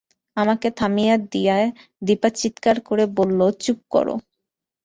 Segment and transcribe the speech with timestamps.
[0.37, 1.57] আমাকে থামিয়ে দিয়ে
[2.01, 4.07] দিপা চিৎকার করে বলল, চুপ কর।